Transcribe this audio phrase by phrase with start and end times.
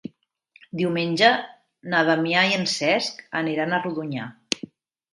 [0.79, 1.29] Diumenge
[1.95, 4.31] na Damià i en Cesc aniran a Rodonyà.